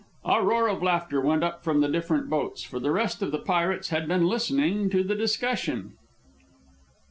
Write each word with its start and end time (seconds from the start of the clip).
A 0.25 0.43
roar 0.43 0.67
of 0.67 0.81
laughter 0.81 1.21
went 1.21 1.43
up 1.43 1.63
from 1.63 1.81
the 1.81 1.87
different 1.87 2.27
boats, 2.27 2.63
for 2.63 2.79
the 2.79 2.89
rest 2.91 3.21
of 3.21 3.31
the 3.31 3.37
pirates 3.37 3.89
had 3.89 4.07
been 4.07 4.25
listening 4.25 4.89
to 4.89 5.03
the 5.03 5.13
discussion. 5.13 5.93